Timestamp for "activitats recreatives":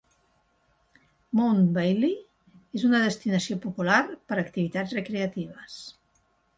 4.49-5.83